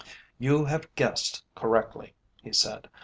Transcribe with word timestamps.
"You 0.39 0.65
have 0.65 0.95
guessed 0.95 1.43
correctly," 1.53 2.15
he 2.41 2.53
said. 2.53 2.89